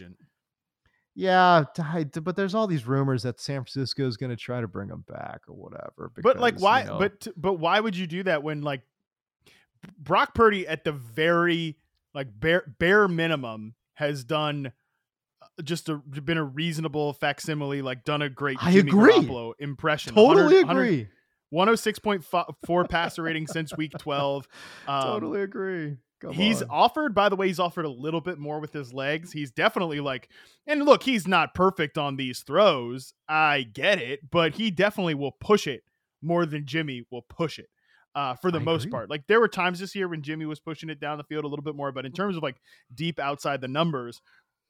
Yeah, 1.14 1.64
but 2.22 2.36
there's 2.36 2.54
all 2.54 2.66
these 2.66 2.86
rumors 2.86 3.24
that 3.24 3.40
San 3.40 3.64
Francisco 3.64 4.06
is 4.06 4.16
going 4.16 4.30
to 4.30 4.36
try 4.36 4.60
to 4.60 4.68
bring 4.68 4.88
him 4.88 5.04
back 5.08 5.40
or 5.48 5.54
whatever. 5.54 6.10
Because, 6.14 6.22
but 6.22 6.40
like, 6.40 6.58
why? 6.60 6.82
You 6.82 6.86
know, 6.86 6.98
but 6.98 7.28
but 7.36 7.54
why 7.54 7.80
would 7.80 7.96
you 7.96 8.06
do 8.06 8.22
that 8.22 8.42
when 8.42 8.62
like 8.62 8.82
Brock 9.98 10.34
Purdy 10.34 10.66
at 10.66 10.84
the 10.84 10.92
very 10.92 11.76
like 12.14 12.28
bare 12.38 12.64
bare 12.78 13.08
minimum 13.08 13.74
has 13.94 14.24
done 14.24 14.72
uh, 15.42 15.62
just 15.62 15.88
a 15.88 15.96
been 15.96 16.38
a 16.38 16.44
reasonable 16.44 17.12
facsimile, 17.12 17.82
like 17.82 18.04
done 18.04 18.22
a 18.22 18.30
great 18.30 18.58
I 18.62 18.72
Jimmy 18.72 18.90
agree. 18.90 19.12
Garoppolo 19.12 19.52
impression. 19.58 20.14
Totally 20.14 20.60
agree. 20.60 21.08
106.4 21.52 22.88
passer 22.88 23.22
rating 23.24 23.48
since 23.48 23.76
week 23.76 23.92
12. 23.98 24.46
Um, 24.86 25.02
totally 25.02 25.42
agree. 25.42 25.96
Come 26.20 26.32
he's 26.32 26.62
on. 26.62 26.68
offered, 26.70 27.14
by 27.14 27.28
the 27.28 27.36
way, 27.36 27.46
he's 27.46 27.58
offered 27.58 27.86
a 27.86 27.90
little 27.90 28.20
bit 28.20 28.38
more 28.38 28.60
with 28.60 28.72
his 28.72 28.92
legs. 28.92 29.32
He's 29.32 29.50
definitely 29.50 30.00
like, 30.00 30.28
and 30.66 30.84
look, 30.84 31.02
he's 31.02 31.26
not 31.26 31.54
perfect 31.54 31.96
on 31.96 32.16
these 32.16 32.40
throws. 32.40 33.14
I 33.28 33.62
get 33.62 33.98
it, 33.98 34.30
but 34.30 34.54
he 34.54 34.70
definitely 34.70 35.14
will 35.14 35.32
push 35.32 35.66
it 35.66 35.82
more 36.22 36.44
than 36.44 36.66
Jimmy 36.66 37.04
will 37.10 37.22
push 37.22 37.58
it 37.58 37.68
uh, 38.14 38.34
for 38.34 38.50
the 38.50 38.60
I 38.60 38.62
most 38.62 38.82
agree. 38.84 38.92
part. 38.92 39.10
Like 39.10 39.26
there 39.26 39.40
were 39.40 39.48
times 39.48 39.80
this 39.80 39.94
year 39.94 40.08
when 40.08 40.22
Jimmy 40.22 40.46
was 40.46 40.60
pushing 40.60 40.90
it 40.90 41.00
down 41.00 41.18
the 41.18 41.24
field 41.24 41.44
a 41.44 41.48
little 41.48 41.62
bit 41.62 41.76
more, 41.76 41.92
but 41.92 42.06
in 42.06 42.12
terms 42.12 42.36
of 42.36 42.42
like 42.42 42.56
deep 42.94 43.18
outside 43.18 43.60
the 43.60 43.68
numbers, 43.68 44.20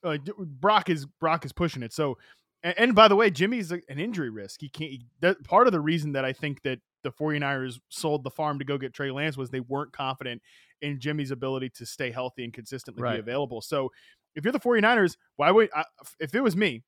uh, 0.04 0.18
Brock 0.38 0.88
is 0.88 1.06
Brock 1.06 1.44
is 1.44 1.52
pushing 1.52 1.82
it. 1.82 1.92
So, 1.92 2.18
and, 2.62 2.74
and 2.78 2.94
by 2.94 3.08
the 3.08 3.16
way, 3.16 3.30
Jimmy's 3.30 3.72
an 3.72 3.82
injury 3.88 4.30
risk. 4.30 4.60
He 4.60 4.68
can't. 4.68 4.90
He, 4.90 5.06
that, 5.20 5.42
part 5.44 5.66
of 5.66 5.72
the 5.72 5.80
reason 5.80 6.12
that 6.12 6.24
I 6.24 6.32
think 6.32 6.62
that 6.62 6.80
the 7.02 7.10
49ers 7.10 7.80
sold 7.88 8.24
the 8.24 8.30
farm 8.30 8.58
to 8.58 8.64
go 8.64 8.78
get 8.78 8.94
Trey 8.94 9.10
Lance 9.10 9.36
was 9.36 9.50
they 9.50 9.60
weren't 9.60 9.92
confident 9.92 10.42
in 10.82 11.00
Jimmy's 11.00 11.30
ability 11.30 11.70
to 11.76 11.86
stay 11.86 12.10
healthy 12.10 12.44
and 12.44 12.52
consistently 12.52 13.02
right. 13.02 13.14
be 13.14 13.20
available. 13.20 13.60
So, 13.60 13.90
if 14.34 14.44
you're 14.44 14.52
the 14.52 14.60
49ers, 14.60 15.16
why 15.36 15.50
would 15.50 15.70
I, 15.74 15.84
if 16.20 16.34
it 16.34 16.40
was 16.40 16.56
me? 16.56 16.82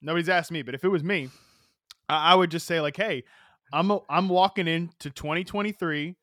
Nobody's 0.00 0.28
asked 0.28 0.52
me, 0.52 0.62
but 0.62 0.74
if 0.74 0.84
it 0.84 0.88
was 0.88 1.02
me, 1.02 1.28
I, 2.08 2.32
I 2.32 2.34
would 2.34 2.50
just 2.50 2.66
say 2.66 2.80
like, 2.80 2.96
hey, 2.96 3.24
I'm 3.72 3.90
a, 3.90 4.00
I'm 4.08 4.28
walking 4.28 4.68
into 4.68 5.10
2023 5.10 6.16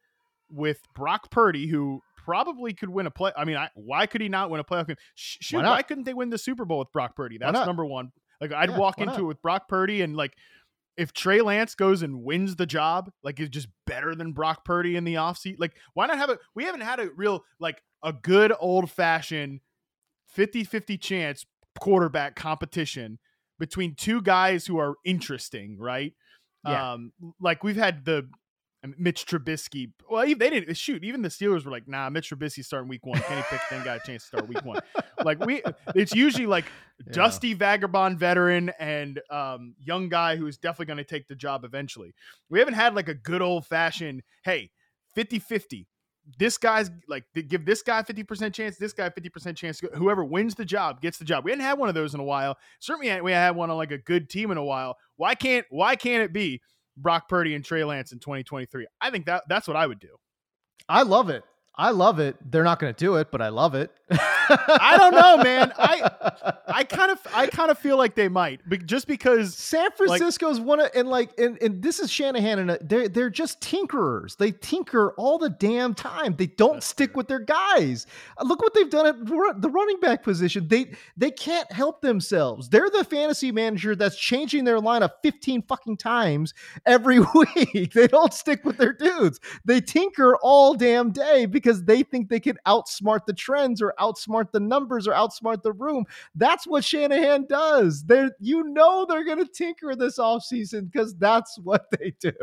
with 0.49 0.79
Brock 0.95 1.29
Purdy, 1.31 1.67
who 1.67 2.01
probably 2.15 2.73
could 2.73 2.89
win 2.89 3.07
a 3.07 3.11
play. 3.11 3.31
I 3.35 3.45
mean, 3.45 3.57
I, 3.57 3.69
why 3.75 4.05
could 4.05 4.21
he 4.21 4.29
not 4.29 4.49
win 4.49 4.59
a 4.59 4.63
playoff 4.63 4.87
game? 4.87 4.97
Shoot, 5.15 5.57
why, 5.57 5.69
why, 5.69 5.81
couldn't 5.81 6.03
they 6.05 6.13
win 6.13 6.29
the 6.29 6.37
Super 6.37 6.65
Bowl 6.65 6.79
with 6.79 6.91
Brock 6.91 7.15
Purdy? 7.15 7.37
That's 7.37 7.65
number 7.65 7.85
one. 7.85 8.11
Like 8.39 8.53
I'd 8.53 8.71
yeah, 8.71 8.77
walk 8.77 8.99
into 8.99 9.13
not? 9.13 9.19
it 9.19 9.23
with 9.23 9.41
Brock 9.41 9.67
Purdy 9.67 10.01
and 10.01 10.15
like 10.15 10.35
if 11.01 11.13
Trey 11.13 11.41
Lance 11.41 11.73
goes 11.73 12.03
and 12.03 12.23
wins 12.23 12.55
the 12.55 12.67
job, 12.67 13.09
like 13.23 13.39
is 13.39 13.49
just 13.49 13.67
better 13.87 14.13
than 14.13 14.33
Brock 14.33 14.63
Purdy 14.63 14.95
in 14.95 15.03
the 15.03 15.15
offseason. 15.15 15.55
Like, 15.57 15.75
why 15.95 16.05
not 16.05 16.17
have 16.19 16.29
it? 16.29 16.37
We 16.53 16.63
haven't 16.63 16.81
had 16.81 16.99
a 16.99 17.09
real, 17.15 17.43
like, 17.59 17.81
a 18.03 18.13
good 18.13 18.53
old 18.59 18.91
fashioned 18.91 19.61
50 20.27 20.63
50 20.63 20.97
chance 20.99 21.45
quarterback 21.79 22.35
competition 22.35 23.17
between 23.57 23.95
two 23.95 24.21
guys 24.21 24.67
who 24.67 24.77
are 24.77 24.93
interesting, 25.03 25.77
right? 25.79 26.13
Yeah. 26.67 26.93
Um, 26.93 27.13
like 27.39 27.63
we've 27.63 27.75
had 27.75 28.05
the 28.05 28.29
Mitch 28.97 29.25
Trubisky. 29.25 29.91
Well, 30.09 30.25
they 30.25 30.33
didn't 30.33 30.75
shoot. 30.75 31.03
Even 31.03 31.21
the 31.21 31.29
Steelers 31.29 31.65
were 31.65 31.71
like, 31.71 31.87
"Nah, 31.87 32.09
Mitch 32.09 32.31
Trubisky 32.31 32.65
starting 32.65 32.89
week 32.89 33.05
one. 33.05 33.19
Kenny 33.21 33.43
Pickett 33.43 33.83
got 33.83 33.97
a 33.97 33.99
chance 34.05 34.23
to 34.23 34.27
start 34.27 34.47
week 34.47 34.63
one." 34.65 34.79
like 35.23 35.43
we, 35.45 35.61
it's 35.95 36.15
usually 36.15 36.47
like 36.47 36.65
yeah. 37.05 37.13
dusty 37.13 37.53
vagabond 37.53 38.17
veteran 38.17 38.71
and 38.79 39.21
um, 39.29 39.75
young 39.79 40.09
guy 40.09 40.35
who 40.35 40.47
is 40.47 40.57
definitely 40.57 40.87
going 40.87 40.97
to 40.97 41.03
take 41.03 41.27
the 41.27 41.35
job 41.35 41.63
eventually. 41.63 42.13
We 42.49 42.59
haven't 42.59 42.73
had 42.73 42.95
like 42.95 43.07
a 43.07 43.13
good 43.13 43.41
old 43.41 43.67
fashioned, 43.67 44.23
hey, 44.43 44.71
50-50. 45.15 45.85
This 46.39 46.57
guy's 46.57 46.89
like 47.07 47.25
give 47.47 47.65
this 47.65 47.81
guy 47.81 48.01
50% 48.03 48.53
chance, 48.53 48.77
this 48.77 48.93
guy 48.93 49.09
50% 49.09 49.55
chance. 49.55 49.81
Whoever 49.95 50.23
wins 50.23 50.55
the 50.55 50.65
job 50.65 51.01
gets 51.01 51.17
the 51.17 51.25
job. 51.25 51.43
We 51.43 51.51
hadn't 51.51 51.65
had 51.65 51.77
one 51.77 51.89
of 51.89 51.95
those 51.95 52.13
in 52.13 52.19
a 52.19 52.23
while. 52.23 52.57
Certainly 52.79 53.21
we 53.21 53.31
had 53.31 53.55
one 53.55 53.69
on 53.69 53.77
like 53.77 53.91
a 53.91 53.97
good 53.97 54.29
team 54.29 54.51
in 54.51 54.57
a 54.57 54.63
while. 54.63 54.97
Why 55.17 55.35
can't 55.35 55.65
why 55.69 55.95
can't 55.95 56.23
it 56.23 56.31
be 56.31 56.61
Brock 56.97 57.29
Purdy 57.29 57.55
and 57.55 57.63
Trey 57.63 57.83
Lance 57.83 58.11
in 58.11 58.19
2023. 58.19 58.87
I 58.99 59.09
think 59.11 59.25
that 59.25 59.43
that's 59.47 59.67
what 59.67 59.77
I 59.77 59.87
would 59.87 59.99
do. 59.99 60.15
I 60.89 61.03
love 61.03 61.29
it. 61.29 61.43
I 61.75 61.91
love 61.91 62.19
it. 62.19 62.35
They're 62.51 62.63
not 62.63 62.79
going 62.79 62.93
to 62.93 62.97
do 62.97 63.15
it, 63.15 63.31
but 63.31 63.41
I 63.41 63.49
love 63.49 63.75
it. 63.75 63.91
I 64.11 64.95
don't 64.97 65.13
know, 65.13 65.37
man. 65.37 65.71
I 65.77 66.11
I 66.67 66.83
kind 66.83 67.11
of 67.11 67.19
I 67.33 67.47
kind 67.47 67.71
of 67.71 67.77
feel 67.77 67.97
like 67.97 68.15
they 68.15 68.27
might, 68.27 68.61
but 68.67 68.85
just 68.85 69.07
because 69.07 69.55
San 69.55 69.91
Francisco's 69.91 70.59
like, 70.59 70.67
one 70.67 70.79
of 70.79 70.89
and 70.95 71.09
like 71.09 71.37
and, 71.39 71.61
and 71.61 71.81
this 71.81 71.99
is 71.99 72.11
Shanahan 72.11 72.59
and 72.59 72.77
they're 72.81 73.07
they're 73.07 73.29
just 73.29 73.61
tinkerers. 73.61 74.37
They 74.37 74.51
tinker 74.51 75.13
all 75.17 75.37
the 75.37 75.49
damn 75.49 75.93
time. 75.93 76.35
They 76.35 76.47
don't 76.47 76.83
stick 76.83 77.11
true. 77.11 77.17
with 77.17 77.27
their 77.27 77.39
guys. 77.39 78.05
Uh, 78.37 78.43
look 78.43 78.61
what 78.61 78.73
they've 78.73 78.89
done 78.89 79.05
at 79.05 79.61
the 79.61 79.69
running 79.69 79.99
back 79.99 80.23
position. 80.23 80.67
They 80.67 80.91
they 81.15 81.31
can't 81.31 81.71
help 81.71 82.01
themselves. 82.01 82.69
They're 82.69 82.89
the 82.89 83.03
fantasy 83.03 83.51
manager 83.51 83.95
that's 83.95 84.17
changing 84.17 84.65
their 84.65 84.79
lineup 84.79 85.11
15 85.23 85.63
fucking 85.63 85.97
times 85.97 86.53
every 86.85 87.19
week. 87.35 87.93
They 87.93 88.07
don't 88.07 88.33
stick 88.33 88.65
with 88.65 88.77
their 88.77 88.93
dudes. 88.93 89.39
They 89.63 89.79
tinker 89.79 90.35
all 90.41 90.73
damn 90.73 91.11
day 91.11 91.45
because 91.61 91.83
they 91.83 92.03
think 92.03 92.29
they 92.29 92.39
can 92.39 92.57
outsmart 92.67 93.25
the 93.25 93.33
trends 93.33 93.81
or 93.81 93.93
outsmart 93.99 94.51
the 94.51 94.59
numbers 94.59 95.07
or 95.07 95.13
outsmart 95.13 95.61
the 95.61 95.73
room. 95.73 96.05
That's 96.35 96.65
what 96.65 96.83
Shanahan 96.83 97.45
does. 97.47 98.03
They're 98.03 98.31
you 98.39 98.63
know 98.63 99.05
they're 99.05 99.25
gonna 99.25 99.45
tinker 99.45 99.95
this 99.95 100.17
offseason 100.17 100.91
because 100.91 101.15
that's 101.15 101.57
what 101.59 101.85
they 101.91 102.13
do. 102.19 102.33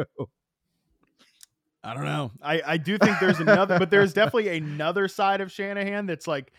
I 1.85 1.95
don't 1.95 2.05
know. 2.05 2.33
I, 2.43 2.63
I 2.67 2.77
do 2.77 2.99
think 2.99 3.19
there's 3.21 3.41
another, 3.41 3.79
but 3.79 3.91
there's 3.91 4.13
definitely 4.15 4.57
another 4.57 5.09
side 5.09 5.41
of 5.41 5.53
Shanahan 5.53 6.07
that's 6.07 6.27
like, 6.27 6.53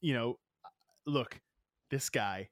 you 0.00 0.14
know, 0.14 0.38
look, 1.04 1.38
this 1.90 2.08
guy, 2.08 2.48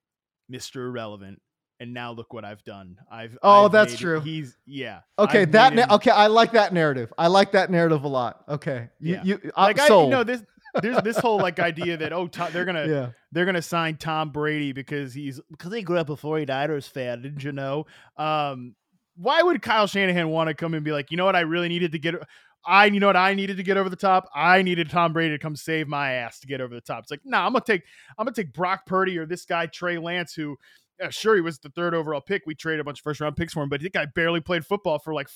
Mr. 0.53 0.87
Irrelevant, 0.87 1.41
and 1.81 1.95
now 1.95 2.13
look 2.13 2.33
what 2.33 2.45
I've 2.45 2.63
done. 2.63 2.99
I've 3.11 3.37
oh, 3.43 3.65
I've 3.65 3.73
that's 3.73 3.97
true. 3.97 4.21
He's 4.21 4.57
yeah. 4.67 5.01
Okay, 5.19 5.43
I've 5.43 5.53
that 5.53 5.75
na- 5.75 5.95
okay. 5.95 6.11
I 6.11 6.29
like 6.29 6.53
that 6.53 6.73
narrative. 6.73 7.13
I 7.19 7.27
like 7.27 7.53
that 7.53 7.71
narrative 7.71 8.05
a 8.05 8.09
lot. 8.09 8.45
Okay, 8.49 8.91
you, 9.01 9.15
yeah. 9.15 9.23
you 9.25 9.53
like 9.57 9.81
I 9.81 9.87
you 9.89 10.09
know 10.09 10.23
this. 10.23 10.43
There's 10.81 11.03
this 11.03 11.19
whole 11.19 11.39
like 11.39 11.59
idea 11.59 11.97
that 11.97 12.13
oh 12.13 12.29
Tom, 12.29 12.53
they're 12.53 12.67
gonna 12.67 12.87
yeah. 12.87 13.11
they're 13.33 13.47
gonna 13.47 13.63
sign 13.63 13.97
Tom 13.97 14.31
Brady 14.31 14.73
because 14.73 15.15
he's 15.15 15.41
because 15.51 15.73
he 15.73 15.83
grew 15.83 15.99
up 15.99 16.11
a 16.11 16.17
49ers 16.17 16.89
fan. 16.89 17.23
Didn't 17.23 17.43
you 17.43 17.53
know? 17.53 17.87
Um, 18.17 18.77
why 19.17 19.43
would 19.43 19.61
Kyle 19.63 19.87
Shanahan 19.87 20.29
want 20.29 20.49
to 20.49 20.55
come 20.55 20.75
and 20.75 20.85
be 20.85 20.93
like, 20.93 21.11
you 21.11 21.17
know 21.17 21.25
what, 21.25 21.37
I 21.37 21.41
really 21.41 21.69
needed 21.69 21.93
to 21.93 21.99
get. 21.99 22.15
I, 22.65 22.87
you 22.87 23.01
know 23.01 23.07
what, 23.07 23.17
I 23.17 23.33
needed 23.33 23.57
to 23.57 23.63
get 23.63 23.79
over 23.79 23.89
the 23.89 23.97
top. 23.97 24.29
I 24.35 24.61
needed 24.61 24.91
Tom 24.91 25.15
Brady 25.15 25.35
to 25.35 25.39
come 25.39 25.57
save 25.57 25.89
my 25.89 26.13
ass 26.13 26.41
to 26.41 26.47
get 26.47 26.61
over 26.61 26.75
the 26.75 26.83
top. 26.83 27.05
It's 27.05 27.11
like, 27.11 27.21
no, 27.25 27.39
nah, 27.39 27.47
I'm 27.47 27.53
gonna 27.53 27.65
take, 27.65 27.85
I'm 28.19 28.27
gonna 28.27 28.35
take 28.35 28.53
Brock 28.53 28.85
Purdy 28.85 29.17
or 29.17 29.25
this 29.25 29.47
guy 29.47 29.65
Trey 29.65 29.97
Lance, 29.97 30.35
who 30.35 30.59
yeah, 31.01 31.09
sure, 31.09 31.35
he 31.35 31.41
was 31.41 31.59
the 31.59 31.71
third 31.71 31.95
overall 31.95 32.21
pick. 32.21 32.43
We 32.47 32.55
traded 32.55 32.81
a 32.81 32.85
bunch 32.85 32.99
of 33.01 33.03
first 33.03 33.21
round 33.21 33.37
picks 33.37 33.55
for 33.55 33.63
him, 33.63 33.69
but 33.69 33.81
that 33.81 33.93
guy 33.93 34.07
barely 34.15 34.41
played 34.41 34.67
football 34.67 34.99
for 34.99 35.15
like 35.15 35.29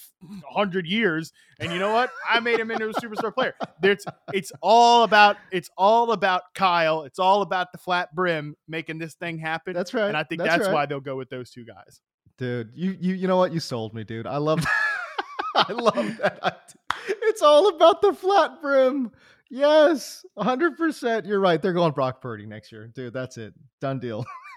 hundred 0.52 0.87
years. 0.87 1.33
And 1.59 1.73
you 1.73 1.78
know 1.78 1.92
what? 1.92 2.11
I 2.28 2.40
made 2.40 2.61
him 2.61 2.71
into 2.71 2.88
a 2.88 2.92
superstar 2.94 3.33
player. 3.33 3.54
It's 3.83 4.04
it's 4.33 4.52
all 4.61 5.04
about 5.04 5.37
it's 5.50 5.71
all 5.78 6.12
about 6.12 6.42
Kyle. 6.54 7.02
It's 7.04 7.18
all 7.18 7.42
about 7.42 7.73
the 7.73 7.78
flat 7.78 8.14
brim 8.14 8.56
making 8.68 8.99
this 8.99 9.14
thing 9.14 9.38
happen. 9.38 9.73
That's 9.73 9.94
right. 9.94 10.09
And 10.09 10.16
I 10.16 10.25
think 10.25 10.40
that's, 10.40 10.56
that's 10.56 10.66
right. 10.66 10.75
why 10.75 10.87
they'll 10.87 11.00
go 11.00 11.16
with 11.16 11.30
those 11.30 11.50
two 11.50 11.64
guys. 11.64 12.00
Dude, 12.37 12.71
you 12.75 12.97
you 13.00 13.14
you 13.14 13.28
know 13.28 13.38
what? 13.38 13.52
You 13.52 13.61
sold 13.61 13.94
me, 13.94 14.04
dude. 14.04 14.26
I 14.26 14.37
love 14.37 14.64
I 15.56 15.73
love 15.73 16.16
that. 16.18 16.75
It's 17.06 17.42
all 17.42 17.68
about 17.68 18.02
the 18.02 18.12
flat 18.12 18.61
brim. 18.61 19.12
Yes, 19.51 20.25
100%. 20.39 21.27
You're 21.27 21.41
right. 21.41 21.61
They're 21.61 21.73
going 21.73 21.93
Brock 21.93 22.21
Purdy 22.21 22.47
next 22.47 22.73
year. 22.73 22.89
Dude, 22.89 23.13
that's 23.13 23.37
it. 23.37 23.53
Done 23.81 24.01
deal. 24.01 24.25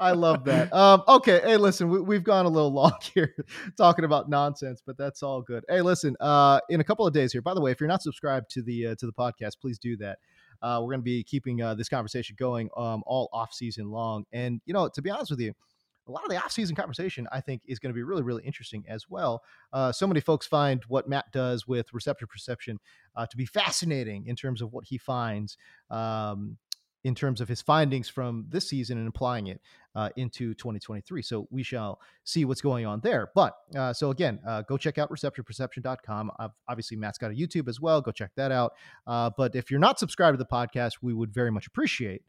I 0.00 0.12
love 0.12 0.44
that. 0.44 0.70
Um, 0.80 1.02
okay. 1.08 1.40
Hey, 1.44 1.56
listen, 1.56 2.06
we, 2.06 2.14
have 2.14 2.24
gone 2.24 2.46
a 2.46 2.48
little 2.48 2.72
long 2.72 2.94
here 3.12 3.34
talking 3.76 4.04
about 4.04 4.30
nonsense, 4.30 4.82
but 4.84 4.96
that's 4.96 5.22
all 5.22 5.42
good. 5.42 5.64
Hey, 5.68 5.82
listen, 5.82 6.16
uh, 6.20 6.60
in 6.70 6.80
a 6.80 6.84
couple 6.84 7.06
of 7.06 7.12
days 7.12 7.32
here, 7.32 7.42
by 7.42 7.54
the 7.54 7.60
way, 7.60 7.70
if 7.70 7.80
you're 7.80 7.88
not 7.88 8.00
subscribed 8.02 8.50
to 8.52 8.62
the, 8.62 8.88
uh, 8.88 8.94
to 8.96 9.06
the 9.06 9.12
podcast, 9.12 9.60
please 9.60 9.78
do 9.78 9.96
that. 9.98 10.18
Uh, 10.62 10.80
we're 10.80 10.92
going 10.92 11.00
to 11.00 11.04
be 11.04 11.24
keeping 11.24 11.60
uh, 11.60 11.74
this 11.74 11.88
conversation 11.88 12.36
going 12.38 12.70
um, 12.76 13.02
all 13.06 13.28
off 13.32 13.52
season 13.52 13.90
long. 13.90 14.24
And, 14.32 14.60
you 14.64 14.72
know, 14.72 14.88
to 14.88 15.02
be 15.02 15.10
honest 15.10 15.30
with 15.30 15.40
you, 15.40 15.52
a 16.10 16.12
lot 16.12 16.24
of 16.24 16.30
the 16.30 16.36
offseason 16.36 16.76
conversation, 16.76 17.26
I 17.32 17.40
think, 17.40 17.62
is 17.66 17.78
going 17.78 17.90
to 17.90 17.94
be 17.94 18.02
really, 18.02 18.22
really 18.22 18.44
interesting 18.44 18.84
as 18.88 19.08
well. 19.08 19.42
Uh, 19.72 19.92
so 19.92 20.06
many 20.06 20.20
folks 20.20 20.46
find 20.46 20.82
what 20.88 21.08
Matt 21.08 21.32
does 21.32 21.66
with 21.66 21.92
Reception 21.92 22.28
Perception 22.28 22.78
uh, 23.16 23.26
to 23.26 23.36
be 23.36 23.46
fascinating 23.46 24.26
in 24.26 24.36
terms 24.36 24.60
of 24.60 24.72
what 24.72 24.84
he 24.84 24.98
finds. 24.98 25.56
Um, 25.90 26.58
in 27.02 27.14
terms 27.14 27.40
of 27.40 27.48
his 27.48 27.62
findings 27.62 28.10
from 28.10 28.44
this 28.50 28.68
season 28.68 28.98
and 28.98 29.08
applying 29.08 29.46
it 29.46 29.60
uh, 29.94 30.10
into 30.16 30.52
2023. 30.52 31.22
So 31.22 31.48
we 31.50 31.62
shall 31.62 31.98
see 32.24 32.44
what's 32.44 32.60
going 32.60 32.84
on 32.84 33.00
there. 33.00 33.30
But 33.34 33.54
uh, 33.74 33.94
so 33.94 34.10
again, 34.10 34.38
uh, 34.46 34.62
go 34.62 34.76
check 34.76 34.98
out 34.98 35.10
receptionperception.com. 35.10 36.30
obviously, 36.68 36.98
Matt's 36.98 37.16
got 37.16 37.30
a 37.30 37.34
YouTube 37.34 37.68
as 37.68 37.80
well. 37.80 38.02
Go 38.02 38.12
check 38.12 38.32
that 38.36 38.52
out. 38.52 38.72
Uh, 39.06 39.30
but 39.34 39.54
if 39.54 39.70
you're 39.70 39.80
not 39.80 39.98
subscribed 39.98 40.34
to 40.34 40.44
the 40.44 40.44
podcast, 40.44 40.98
we 41.00 41.14
would 41.14 41.32
very 41.32 41.50
much 41.50 41.66
appreciate 41.66 42.22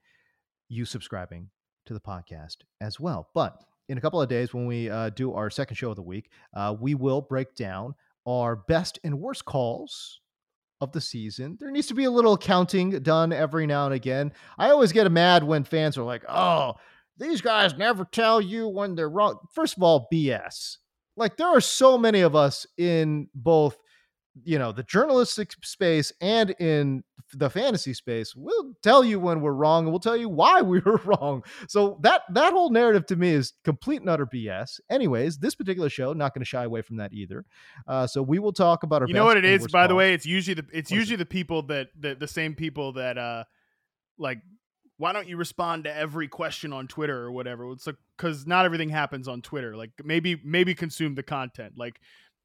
you 0.69 0.85
subscribing 0.85 1.49
to 1.85 1.93
the 1.93 1.99
podcast 1.99 2.57
as 2.79 2.99
well. 2.99 3.27
But 3.33 3.61
in 3.89 3.97
a 3.97 4.01
couple 4.01 4.21
of 4.21 4.29
days, 4.29 4.53
when 4.53 4.65
we 4.65 4.89
uh, 4.89 5.09
do 5.09 5.33
our 5.33 5.49
second 5.49 5.75
show 5.75 5.89
of 5.89 5.95
the 5.95 6.01
week, 6.01 6.29
uh, 6.55 6.75
we 6.79 6.95
will 6.95 7.21
break 7.21 7.55
down 7.55 7.95
our 8.27 8.55
best 8.55 8.99
and 9.03 9.19
worst 9.19 9.45
calls 9.45 10.19
of 10.79 10.91
the 10.91 11.01
season. 11.01 11.57
There 11.59 11.71
needs 11.71 11.87
to 11.87 11.93
be 11.93 12.05
a 12.05 12.11
little 12.11 12.37
counting 12.37 12.91
done 13.03 13.31
every 13.31 13.67
now 13.67 13.85
and 13.85 13.93
again. 13.93 14.33
I 14.57 14.71
always 14.71 14.91
get 14.91 15.11
mad 15.11 15.43
when 15.43 15.63
fans 15.63 15.97
are 15.97 16.03
like, 16.03 16.23
oh, 16.27 16.73
these 17.17 17.41
guys 17.41 17.77
never 17.77 18.03
tell 18.05 18.41
you 18.41 18.67
when 18.67 18.95
they're 18.95 19.09
wrong. 19.09 19.39
First 19.53 19.77
of 19.77 19.83
all, 19.83 20.07
BS. 20.11 20.77
Like, 21.15 21.37
there 21.37 21.47
are 21.47 21.61
so 21.61 21.97
many 21.97 22.21
of 22.21 22.35
us 22.35 22.65
in 22.77 23.27
both 23.35 23.77
you 24.43 24.57
know 24.57 24.71
the 24.71 24.83
journalistic 24.83 25.53
space 25.63 26.13
and 26.21 26.51
in 26.59 27.03
the 27.33 27.49
fantasy 27.49 27.93
space 27.93 28.35
we'll 28.35 28.73
tell 28.81 29.03
you 29.03 29.19
when 29.19 29.41
we're 29.41 29.51
wrong 29.53 29.83
and 29.83 29.91
we'll 29.91 29.99
tell 29.99 30.17
you 30.17 30.29
why 30.29 30.61
we 30.61 30.79
were 30.79 31.01
wrong 31.03 31.43
so 31.67 31.99
that 32.01 32.21
that 32.33 32.53
whole 32.53 32.69
narrative 32.69 33.05
to 33.05 33.15
me 33.15 33.29
is 33.29 33.53
complete 33.63 34.01
and 34.01 34.09
utter 34.09 34.25
bs 34.25 34.79
anyways 34.89 35.37
this 35.37 35.55
particular 35.55 35.89
show 35.89 36.13
not 36.13 36.33
going 36.33 36.41
to 36.41 36.45
shy 36.45 36.63
away 36.63 36.81
from 36.81 36.97
that 36.97 37.13
either 37.13 37.45
uh, 37.87 38.07
so 38.07 38.21
we 38.21 38.39
will 38.39 38.53
talk 38.53 38.83
about 38.83 39.01
our 39.01 39.07
you 39.07 39.13
know 39.13 39.25
what 39.25 39.37
it 39.37 39.45
is 39.45 39.67
by 39.67 39.87
the 39.87 39.95
way 39.95 40.13
it's 40.13 40.25
usually 40.25 40.55
the 40.55 40.65
it's 40.71 40.91
usually 40.91 41.17
the 41.17 41.25
people 41.25 41.61
that 41.63 41.87
the, 41.99 42.15
the 42.15 42.27
same 42.27 42.55
people 42.55 42.93
that 42.93 43.17
uh 43.17 43.43
like 44.17 44.39
why 45.01 45.13
don't 45.13 45.27
you 45.27 45.35
respond 45.35 45.85
to 45.85 45.95
every 45.95 46.27
question 46.27 46.71
on 46.71 46.87
Twitter 46.87 47.17
or 47.17 47.31
whatever? 47.31 47.71
It's 47.71 47.87
like 47.87 47.95
because 48.15 48.45
not 48.45 48.65
everything 48.65 48.89
happens 48.89 49.27
on 49.27 49.41
Twitter. 49.41 49.75
Like 49.75 49.89
maybe 50.03 50.39
maybe 50.45 50.75
consume 50.75 51.15
the 51.15 51.23
content. 51.23 51.73
Like 51.75 51.99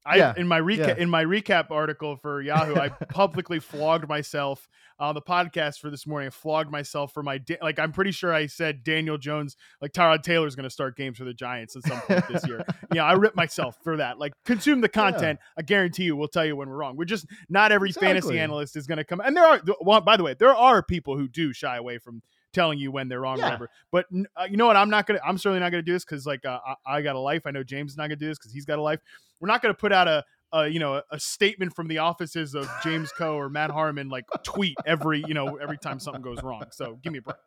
I 0.05 0.17
yeah, 0.17 0.33
in 0.37 0.47
my 0.47 0.61
recap 0.61 0.87
yeah. 0.87 0.95
in 0.97 1.09
my 1.09 1.23
recap 1.23 1.69
article 1.69 2.15
for 2.15 2.41
Yahoo, 2.41 2.75
I 2.75 2.89
publicly 3.09 3.59
flogged 3.59 4.07
myself 4.07 4.69
on 4.99 5.15
the 5.15 5.21
podcast 5.21 5.79
for 5.79 5.89
this 5.89 6.07
morning. 6.07 6.27
I 6.27 6.29
flogged 6.29 6.71
myself 6.71 7.13
for 7.13 7.21
my 7.21 7.37
da- 7.39 7.57
like. 7.61 7.77
I'm 7.77 7.91
pretty 7.91 8.11
sure 8.11 8.33
I 8.33 8.47
said 8.47 8.83
Daniel 8.83 9.17
Jones, 9.17 9.57
like 9.81 9.91
Tyrod 9.91 10.23
Taylor's 10.23 10.55
going 10.55 10.63
to 10.63 10.69
start 10.69 10.95
games 10.95 11.17
for 11.17 11.25
the 11.25 11.33
Giants 11.33 11.75
at 11.75 11.83
some 11.83 11.99
point 12.01 12.27
this 12.29 12.47
year. 12.47 12.63
Yeah, 12.93 13.03
I 13.03 13.13
ripped 13.13 13.35
myself 13.35 13.77
for 13.83 13.97
that. 13.97 14.17
Like, 14.17 14.33
consume 14.45 14.79
the 14.79 14.89
content. 14.89 15.39
Yeah. 15.41 15.59
I 15.59 15.61
guarantee 15.63 16.03
you, 16.03 16.15
we'll 16.15 16.29
tell 16.29 16.45
you 16.45 16.55
when 16.55 16.69
we're 16.69 16.77
wrong. 16.77 16.95
We're 16.95 17.05
just 17.05 17.27
not 17.49 17.71
every 17.71 17.89
exactly. 17.89 18.07
fantasy 18.07 18.39
analyst 18.39 18.77
is 18.77 18.87
going 18.87 18.97
to 18.97 19.03
come. 19.03 19.19
And 19.19 19.35
there 19.35 19.45
are, 19.45 19.61
well, 19.81 19.99
by 19.99 20.15
the 20.15 20.23
way, 20.23 20.33
there 20.33 20.55
are 20.55 20.81
people 20.81 21.17
who 21.17 21.27
do 21.27 21.53
shy 21.53 21.75
away 21.75 21.97
from 21.97 22.21
telling 22.53 22.79
you 22.79 22.91
when 22.91 23.07
they're 23.07 23.21
wrong, 23.21 23.37
yeah. 23.37 23.45
whatever. 23.45 23.69
But 23.91 24.05
uh, 24.35 24.45
you 24.49 24.57
know 24.57 24.67
what? 24.67 24.75
I'm 24.75 24.89
not 24.89 25.07
gonna. 25.07 25.19
I'm 25.25 25.37
certainly 25.37 25.59
not 25.59 25.71
gonna 25.71 25.83
do 25.83 25.93
this 25.93 26.05
because 26.05 26.25
like 26.25 26.45
uh, 26.45 26.59
I, 26.85 26.97
I, 26.97 27.01
got 27.01 27.15
a 27.15 27.19
life. 27.19 27.43
I 27.45 27.51
know 27.51 27.63
James 27.63 27.91
is 27.91 27.97
not 27.97 28.03
gonna 28.03 28.15
do 28.15 28.27
this 28.27 28.37
because 28.37 28.51
he's 28.51 28.65
got 28.65 28.79
a 28.79 28.81
life. 28.81 28.99
We're 29.39 29.47
not 29.47 29.61
gonna 29.61 29.73
put 29.73 29.91
out 29.91 30.07
a. 30.07 30.23
a 30.53 30.67
you 30.67 30.79
know, 30.79 31.01
a 31.11 31.19
statement 31.19 31.75
from 31.75 31.87
the 31.87 31.97
offices 31.97 32.55
of 32.55 32.69
James 32.83 33.11
Koh 33.11 33.35
or 33.35 33.49
Matt 33.49 33.69
Harmon, 33.69 34.09
like 34.09 34.25
tweet 34.43 34.77
every, 34.85 35.23
you 35.27 35.33
know, 35.33 35.57
every 35.57 35.77
time 35.77 35.99
something 35.99 36.21
goes 36.21 36.41
wrong. 36.41 36.63
So 36.71 36.97
give 37.03 37.11
me 37.11 37.19
a 37.19 37.21
break. 37.21 37.37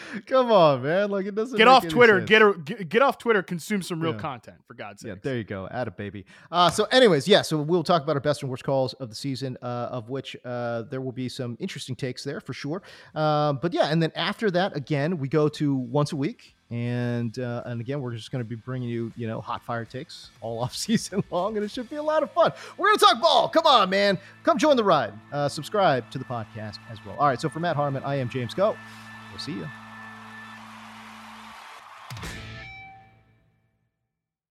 Come 0.26 0.50
on, 0.50 0.82
man! 0.82 1.10
Like 1.10 1.26
it 1.26 1.34
doesn't 1.34 1.56
get 1.56 1.68
off 1.68 1.86
Twitter. 1.88 2.20
Get, 2.20 2.42
a, 2.42 2.54
get, 2.54 2.88
get 2.88 3.02
off 3.02 3.18
Twitter. 3.18 3.42
Consume 3.42 3.82
some 3.82 4.00
real 4.00 4.12
yeah. 4.12 4.18
content 4.18 4.58
for 4.66 4.74
God's 4.74 5.02
sake. 5.02 5.08
Yeah, 5.08 5.14
there 5.22 5.36
you 5.36 5.44
go. 5.44 5.68
Add 5.70 5.88
a 5.88 5.90
baby. 5.90 6.24
Uh, 6.50 6.70
so, 6.70 6.84
anyways, 6.84 7.28
yeah. 7.28 7.42
So 7.42 7.58
we'll 7.58 7.82
talk 7.82 8.02
about 8.02 8.16
our 8.16 8.20
best 8.20 8.42
and 8.42 8.50
worst 8.50 8.64
calls 8.64 8.94
of 8.94 9.08
the 9.08 9.14
season, 9.14 9.56
uh, 9.62 9.88
of 9.90 10.08
which 10.10 10.36
uh, 10.44 10.82
there 10.82 11.00
will 11.00 11.12
be 11.12 11.28
some 11.28 11.56
interesting 11.60 11.96
takes 11.96 12.24
there 12.24 12.40
for 12.40 12.52
sure. 12.52 12.82
Um, 13.14 13.58
but 13.60 13.72
yeah, 13.72 13.86
and 13.86 14.02
then 14.02 14.12
after 14.14 14.50
that, 14.52 14.76
again, 14.76 15.18
we 15.18 15.28
go 15.28 15.48
to 15.48 15.74
once 15.74 16.12
a 16.12 16.16
week, 16.16 16.54
and 16.72 17.38
uh, 17.38 17.62
and 17.66 17.80
again, 17.80 18.00
we're 18.00 18.14
just 18.14 18.32
going 18.32 18.42
to 18.42 18.48
be 18.48 18.56
bringing 18.56 18.88
you, 18.88 19.12
you 19.14 19.26
know, 19.26 19.42
hot 19.42 19.62
fire 19.62 19.84
takes 19.84 20.30
all 20.40 20.58
off 20.62 20.74
season 20.74 21.22
long, 21.30 21.56
and 21.56 21.64
it 21.64 21.70
should 21.70 21.90
be 21.90 21.96
a 21.96 22.02
lot 22.02 22.22
of 22.22 22.32
fun. 22.32 22.52
We're 22.76 22.88
going 22.88 22.98
to 22.98 23.04
talk 23.04 23.20
ball. 23.20 23.48
Come 23.48 23.66
on, 23.66 23.90
man. 23.90 24.18
Come 24.42 24.58
join 24.58 24.76
the 24.76 24.84
ride. 24.84 25.12
Uh, 25.32 25.48
subscribe 25.48 26.10
to 26.10 26.18
the 26.18 26.24
podcast 26.24 26.78
as 26.90 26.98
well. 27.04 27.16
All 27.18 27.28
right. 27.28 27.40
So 27.40 27.48
for 27.48 27.60
Matt 27.60 27.76
Harmon, 27.76 28.02
I 28.04 28.16
am 28.16 28.28
James 28.28 28.54
Koh. 28.54 28.76
We'll 29.30 29.38
see 29.38 29.52
you. 29.52 29.68